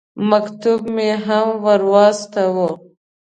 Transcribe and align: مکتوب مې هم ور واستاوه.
مکتوب 0.29 0.81
مې 0.95 1.09
هم 1.25 1.47
ور 1.63 1.81
واستاوه. 1.91 2.69